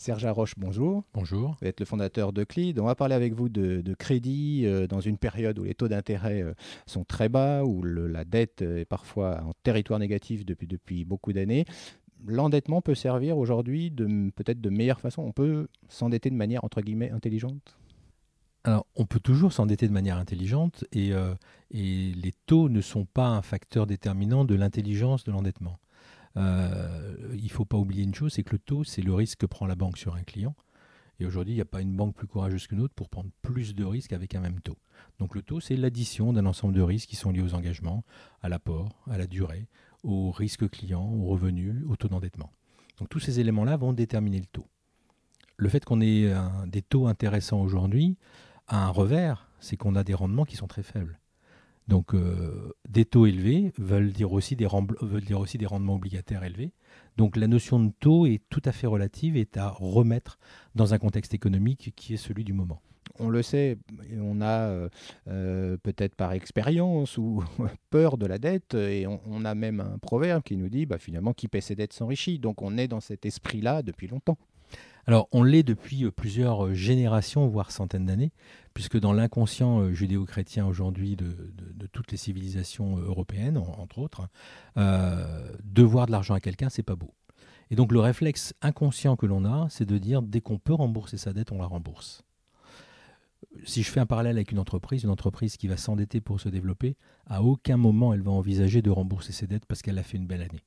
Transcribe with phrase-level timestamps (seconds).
[0.00, 1.04] Serge Roche, bonjour.
[1.12, 1.58] Bonjour.
[1.60, 2.80] Vous êtes le fondateur de CLID.
[2.80, 6.40] On va parler avec vous de, crédit euh, dans une période où les taux d'intérêt
[6.40, 6.54] euh,
[6.86, 11.66] sont très bas, où la dette est parfois en territoire négatif depuis, depuis beaucoup d'années.
[12.26, 15.20] L'endettement peut servir aujourd'hui de peut-être de meilleure façon.
[15.20, 17.76] On peut s'endetter de manière entre guillemets intelligente?
[18.64, 21.34] Alors, on peut toujours s'endetter de manière intelligente et, euh,
[21.72, 25.78] et, les taux ne sont pas un facteur déterminant de l'intelligence de l'endettement.
[26.36, 29.40] Euh, il ne faut pas oublier une chose, c'est que le taux, c'est le risque
[29.40, 30.54] que prend la banque sur un client.
[31.18, 33.74] Et aujourd'hui, il n'y a pas une banque plus courageuse qu'une autre pour prendre plus
[33.74, 34.78] de risques avec un même taux.
[35.18, 38.04] Donc le taux, c'est l'addition d'un ensemble de risques qui sont liés aux engagements,
[38.40, 39.66] à l'apport, à la durée,
[40.02, 42.50] au risque client, aux revenus, au taux d'endettement.
[42.98, 44.66] Donc tous ces éléments-là vont déterminer le taux.
[45.58, 46.32] Le fait qu'on ait
[46.68, 48.16] des taux intéressants aujourd'hui
[48.66, 51.19] a un revers, c'est qu'on a des rendements qui sont très faibles.
[51.90, 56.72] Donc euh, des taux élevés veulent dire, aussi des rendements obligataires élevés.
[57.16, 60.38] Donc la notion de taux est tout à fait relative et à remettre
[60.76, 62.80] dans un contexte économique qui est celui du moment.
[63.18, 63.76] On le sait,
[64.20, 64.88] on a euh,
[65.26, 67.42] euh, peut-être par expérience ou
[67.90, 71.32] peur de la dette, et on, a même un proverbe qui nous dit bah, finalement
[71.32, 72.38] qui paie ses dettes s'enrichit.
[72.38, 74.38] Donc on est dans cet esprit-là depuis longtemps.
[75.06, 78.32] Alors on l'est depuis euh, plusieurs euh, générations, voire centaines d'années,
[78.74, 81.34] puisque dans l'inconscient euh, judéo-chrétien aujourd'hui de,
[81.92, 84.28] toutes les civilisations européennes, entre autres,
[85.64, 87.12] devoir de l'argent à quelqu'un, c'est pas beau.
[87.70, 91.16] Et donc le réflexe inconscient que l'on a, c'est de dire dès qu'on peut rembourser
[91.16, 92.22] sa dette, on la rembourse.
[93.64, 96.48] Si je fais un parallèle avec une entreprise, une entreprise qui va s'endetter pour se
[96.48, 100.16] développer, à aucun moment elle va envisager de rembourser ses dettes parce qu'elle a fait
[100.16, 100.62] une belle année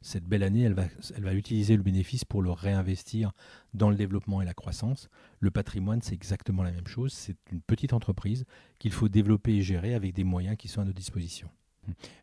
[0.00, 0.84] cette belle année, elle va,
[1.16, 3.32] elle va utiliser le bénéfice pour le réinvestir
[3.74, 5.08] dans le développement et la croissance.
[5.40, 7.12] Le patrimoine, c'est exactement la même chose.
[7.12, 8.44] C'est une petite entreprise
[8.78, 11.50] qu'il faut développer et gérer avec des moyens qui sont à nos dispositions.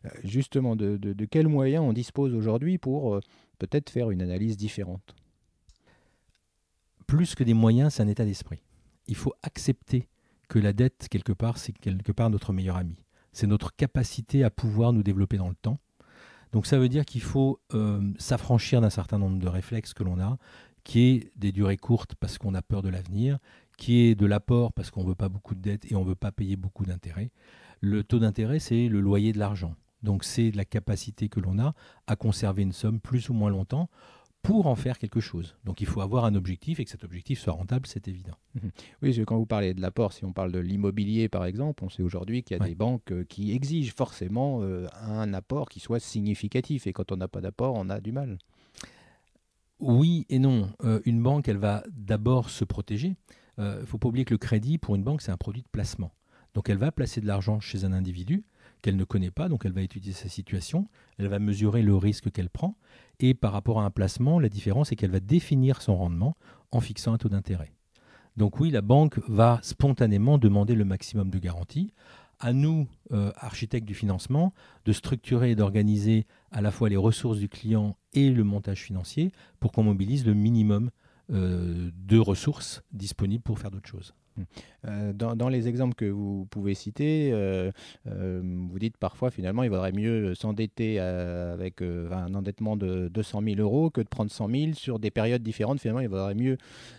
[0.04, 3.20] Euh, justement, de, quels moyens on dispose aujourd'hui pour euh,
[3.58, 5.14] peut-être faire une analyse différente?
[7.06, 8.62] Plus que des moyens, c'est un état d'esprit.
[9.06, 10.08] Il faut accepter
[10.48, 12.96] que la dette, quelque part, c'est quelque part notre meilleur ami.
[13.32, 15.78] C'est notre capacité à pouvoir nous développer dans le temps
[16.52, 20.20] donc ça veut dire qu'il faut euh, s'affranchir d'un certain nombre de réflexes que l'on
[20.20, 20.38] a,
[20.84, 23.38] qui est des durées courtes parce qu'on a peur de l'avenir,
[23.76, 26.08] qui est de l'apport parce qu'on ne veut pas beaucoup de dettes et on ne
[26.08, 27.30] veut pas payer beaucoup d'intérêts.
[27.80, 29.74] Le taux d'intérêt, c'est le loyer de l'argent.
[30.02, 31.74] Donc c'est la capacité que l'on a
[32.06, 33.90] à conserver une somme plus ou moins longtemps
[34.46, 35.56] pour en faire quelque chose.
[35.64, 38.36] Donc il faut avoir un objectif et que cet objectif soit rentable, c'est évident.
[38.54, 38.70] Mhm.
[39.02, 42.04] Oui, quand vous parlez de l'apport, si on parle de l'immobilier par exemple, on sait
[42.04, 45.98] aujourd'hui qu'il y a des banques euh, qui exigent forcément euh, un apport qui soit
[45.98, 48.38] significatif et quand on n'a pas d'apport, on a du mal.
[49.80, 50.70] Oui et non.
[50.84, 53.16] Euh, une banque, elle va d'abord se protéger.
[53.58, 55.68] Il ne faut pas oublier que le crédit, pour une banque, c'est un produit de
[55.72, 56.12] placement.
[56.54, 58.44] Donc elle va placer de l'argent chez un individu
[58.82, 60.88] qu'elle ne connaît pas, donc elle va étudier sa situation,
[61.18, 62.76] elle va mesurer le risque qu'elle prend,
[63.20, 66.36] et par rapport à un placement, la différence est qu'elle va définir son rendement
[66.70, 67.72] en fixant un taux d'intérêt.
[68.36, 71.92] Donc oui, la banque va spontanément demander le maximum de garantie.
[72.38, 74.52] À nous, euh, architectes du financement,
[74.84, 79.32] de structurer et d'organiser à la fois les ressources du client et le montage financier
[79.58, 80.90] pour qu'on mobilise le minimum
[81.28, 84.14] de ressources disponibles pour faire d'autres choses.
[84.86, 87.70] Euh, dans, les exemples que vous pouvez citer, euh,
[88.06, 93.60] euh, vous dites parfois finalement il vaudrait mieux s'endetter avec un endettement de 200 000
[93.60, 95.80] euros que de prendre 100 000 sur des périodes différentes.
[95.80, 96.56] Finalement, il vaudrait mieux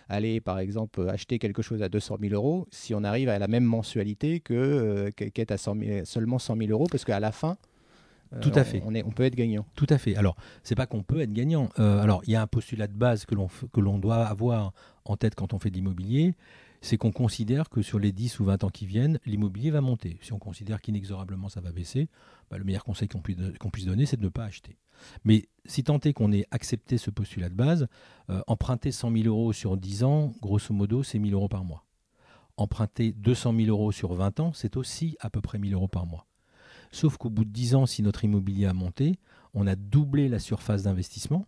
[0.08, 3.48] aller par exemple acheter quelque chose à 200 000 euros si on arrive à la
[3.48, 5.58] même mensualité que qu'être à
[6.04, 7.56] seulement 100 000 euros parce qu'à la fin,
[8.40, 8.82] tout à fait.
[8.84, 9.66] On, est, on, peut être gagnant.
[9.74, 10.16] Tout à fait.
[10.16, 11.68] Alors, c'est pas qu'on peut être gagnant.
[11.76, 14.72] alors, il y a un postulat de base que l'on que l'on doit avoir
[15.04, 16.34] en tête quand on fait de l'immobilier,
[16.80, 20.18] c'est qu'on considère que sur les 10 ou 20 ans qui viennent, l'immobilier va monter.
[20.22, 22.08] Si on considère qu'inexorablement ça va baisser,
[22.50, 24.76] bah, le meilleur conseil qu'on puisse, donner, c'est de ne pas acheter.
[25.24, 27.86] Mais si tant est qu'on ait accepté ce postulat de base,
[28.30, 31.84] euh, emprunter 100 000 euros sur 10 ans, grosso modo, c'est 1000 euros par mois.
[32.56, 36.06] Emprunter 200 000 euros sur 20 ans, c'est aussi à peu près 1000 euros par
[36.06, 36.27] mois.
[36.90, 39.18] Sauf qu'au bout de 10 ans, si notre immobilier a monté,
[39.54, 41.46] on a doublé la surface d'investissement,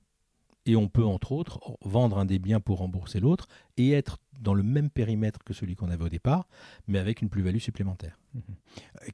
[0.66, 4.54] et on peut, entre autres, vendre un des biens pour rembourser l'autre et être dans
[4.54, 6.48] le même périmètre que celui qu'on avait au départ,
[6.86, 8.18] mais avec une plus-value supplémentaire.
[8.34, 8.42] Mhm.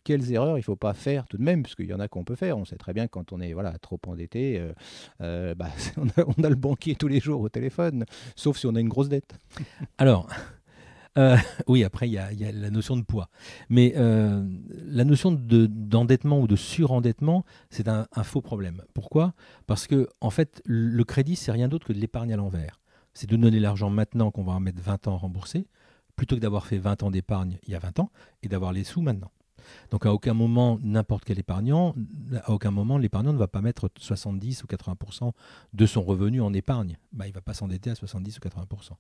[0.05, 2.25] Quelles erreurs il ne faut pas faire tout de même, puisqu'il y en a qu'on
[2.25, 2.59] peut faire.
[2.59, 4.73] On sait très bien que quand on est voilà, trop endetté, euh,
[5.21, 8.05] euh, bah, on, a, on, a, le banquier tous les jours au téléphone,
[8.35, 9.39] sauf si on a une grosse dette.
[9.99, 10.29] Alors,
[11.19, 11.37] euh,
[11.67, 13.29] oui, après, il y, a la notion de poids.
[13.69, 14.45] Mais euh,
[14.87, 18.83] la notion d'endettement ou de surendettement, c'est un, faux problème.
[18.95, 19.35] Pourquoi?
[19.67, 22.81] Parce que, en fait, le crédit, c'est rien d'autre que de l'épargne à l'envers.
[23.15, 25.67] C'est de donner l'argent maintenant qu'on va en mettre 20 ans à rembourser,
[26.17, 28.11] plutôt que d'avoir fait 20 ans d'épargne il y a 20 ans
[28.43, 29.31] et d'avoir les sous maintenant.
[29.91, 31.95] Donc à aucun moment, n'importe quel épargnant,
[32.45, 35.33] à aucun moment, l'épargnant ne va pas mettre 70 ou 80%
[35.73, 36.97] de son revenu en épargne.
[37.13, 38.93] Bah, il ne va pas s'endetter à 70 ou 80%.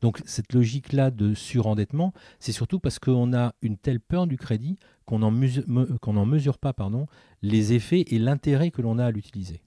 [0.00, 4.78] Donc cette logique-là de surendettement, c'est surtout parce qu'on a une telle peur du crédit
[5.04, 7.06] qu'on n'en mesure, pas pardon,
[7.42, 9.62] les effets et l'intérêt que l'on a à l'utiliser.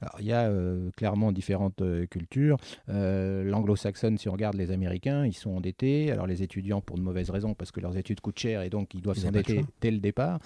[0.00, 2.56] Alors, il y a euh, clairement différentes euh, cultures.
[2.88, 6.10] Euh, l'anglo-saxonne, si on regarde les Américains, ils sont endettés.
[6.10, 8.94] Alors les étudiants pour de mauvaises raisons, parce que leurs études coûtent cher et donc
[8.94, 10.40] ils doivent s'endetter dès le départ.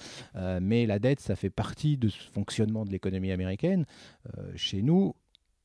[0.60, 3.86] mais la dette, ça fait partie de ce fonctionnement de l'économie américaine.
[4.56, 5.14] chez nous,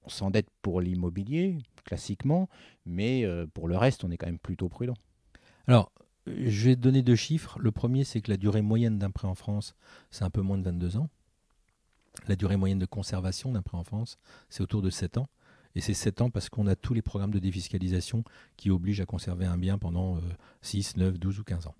[0.05, 2.49] on s'endette pour l'immobilier, classiquement,
[2.85, 4.95] mais pour le reste, on est quand même plutôt prudent.
[5.67, 5.91] Alors,
[6.27, 7.57] je vais donner deux chiffres.
[7.59, 9.75] Le premier, c'est que la durée moyenne d'un prêt en France,
[10.11, 11.09] c'est un peu moins de 22 ans.
[12.27, 14.17] La durée moyenne de conservation d'un prêt en France,
[14.49, 15.29] c'est autour de 7 ans.
[15.75, 18.23] Et c'est 7 ans parce qu'on a tous les programmes de défiscalisation
[18.55, 20.19] qui obligent à conserver un bien pendant
[20.61, 21.75] 6, 9, 12 ou 15 ans.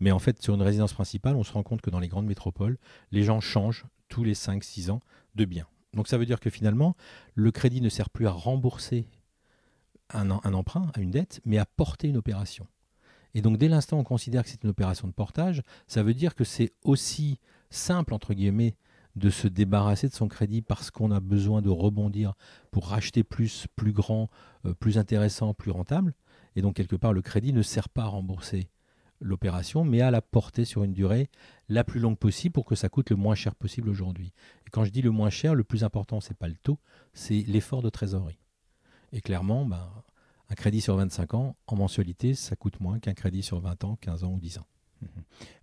[0.00, 2.26] Mais en fait, sur une résidence principale, on se rend compte que dans les grandes
[2.26, 2.78] métropoles,
[3.10, 5.00] les gens changent tous les 5, 6 ans
[5.34, 5.66] de bien.
[5.94, 6.94] Donc ça veut dire que finalement,
[7.34, 9.06] le crédit ne sert plus à rembourser
[10.10, 12.66] un, un emprunt, à une dette, mais à porter une opération.
[13.34, 16.14] Et donc dès l'instant où on considère que c'est une opération de portage, ça veut
[16.14, 17.38] dire que c'est aussi
[17.70, 18.76] simple, entre guillemets,
[19.18, 22.34] de se débarrasser de son crédit parce qu'on a besoin de rebondir
[22.70, 24.28] pour racheter plus, plus grand,
[24.64, 26.14] euh, plus intéressant, plus rentable.
[26.56, 28.70] Et donc, quelque part, le crédit ne sert pas à rembourser
[29.20, 31.28] l'opération, mais à la porter sur une durée
[31.68, 34.32] la plus longue possible pour que ça coûte le moins cher possible aujourd'hui.
[34.66, 36.78] Et quand je dis le moins cher, le plus important, c'est pas le taux,
[37.12, 38.38] c'est l'effort de trésorerie.
[39.12, 39.90] Et clairement, ben,
[40.50, 43.96] un crédit sur 25 ans, en mensualité, ça coûte moins qu'un crédit sur 20 ans,
[44.00, 44.66] 15 ans ou 10 ans.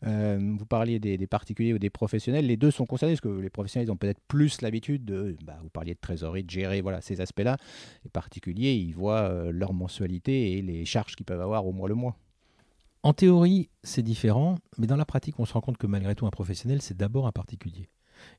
[0.05, 3.49] Euh, vous parliez des, particuliers ou des professionnels, les deux sont concernés parce que les
[3.49, 7.21] professionnels ont peut-être plus l'habitude de, bah, vous parliez de trésorerie, de gérer voilà, ces
[7.21, 7.57] aspects-là.
[8.03, 11.89] Les particuliers, ils voient euh, leur mensualité et les charges qu'ils peuvent avoir au mois
[11.89, 12.17] le mois.
[13.03, 16.25] En théorie, c'est différent, mais dans la pratique, on se rend compte que malgré tout,
[16.25, 17.89] un professionnel, c'est d'abord un particulier.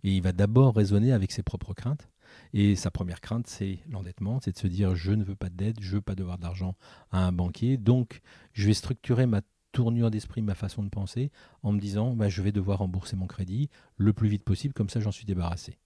[0.02, 2.08] Et il va d'abord raisonner avec ses propres craintes.
[2.52, 5.56] Et sa première crainte, c'est l'endettement, c'est de se dire je ne veux pas de
[5.56, 6.74] dette, je ne veux pas devoir d'argent
[7.10, 8.20] à un banquier, donc
[8.52, 9.42] je vais structurer ma
[9.76, 11.30] tournure d'esprit, ma façon de penser,
[11.62, 13.68] en me disant bah, je vais devoir rembourser mon crédit
[13.98, 15.76] le plus vite possible, comme ça j'en suis débarrassé.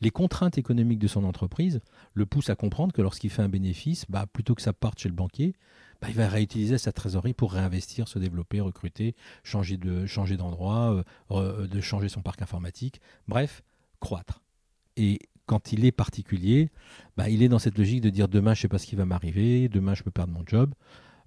[0.00, 1.82] Les contraintes économiques de son entreprise
[2.14, 5.10] le poussent à comprendre que lorsqu'il fait un bénéfice, bah, plutôt que ça parte chez
[5.10, 5.54] le banquier,
[6.00, 11.04] bah, il va réutiliser sa trésorerie pour réinvestir, se développer, recruter, changer de changer d'endroit,
[11.30, 13.62] euh, de changer son parc informatique, bref,
[14.00, 14.42] croître.
[14.96, 16.70] Et quand il est particulier,
[17.18, 18.96] bah, il est dans cette logique de dire demain je ne sais pas ce qui
[18.96, 20.72] va m'arriver, demain je peux perdre mon job.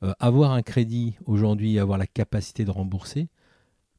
[0.03, 3.29] Euh, avoir un crédit aujourd'hui, avoir la capacité de rembourser,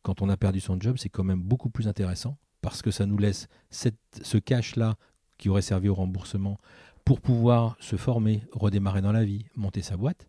[0.02, 3.06] quand on a perdu son job, c'est quand même beaucoup plus intéressant parce que ça
[3.06, 4.96] nous laisse ce cash-là
[5.38, 6.58] qui aurait servi au remboursement
[7.04, 10.28] pour pouvoir se former, redémarrer dans la vie, monter sa boîte,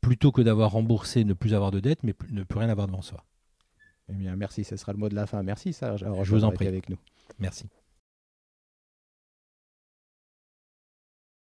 [0.00, 3.02] plutôt que d'avoir remboursé, ne plus avoir de dette, mais ne plus rien avoir devant
[3.02, 3.24] soi.
[4.08, 5.42] Eh bien, merci, ce sera le mot de la fin.
[5.42, 6.02] Merci Serge.
[6.02, 6.98] Alors, je vous en prie avec nous.
[7.38, 7.66] Merci.